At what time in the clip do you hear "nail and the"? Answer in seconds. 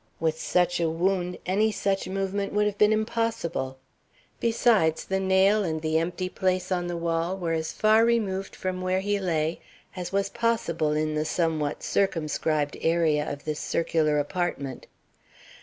5.19-5.99